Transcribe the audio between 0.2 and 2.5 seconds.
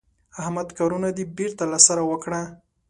احمده کارونه دې بېرته له سره وکړه.